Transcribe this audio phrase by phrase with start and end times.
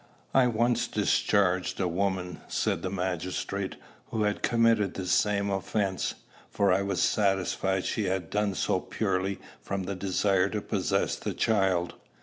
[0.33, 3.75] "I once discharged a woman," said the magistrate,
[4.09, 6.15] "who had committed the same offence,
[6.49, 11.35] for I was satisfied she had done so purely from the desire to possess the
[11.35, 11.93] child."